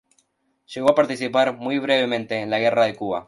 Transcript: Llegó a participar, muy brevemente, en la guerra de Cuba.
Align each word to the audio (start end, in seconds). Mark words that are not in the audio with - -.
Llegó 0.73 0.89
a 0.89 0.95
participar, 0.95 1.55
muy 1.55 1.77
brevemente, 1.77 2.37
en 2.41 2.49
la 2.49 2.57
guerra 2.57 2.85
de 2.85 2.95
Cuba. 2.95 3.19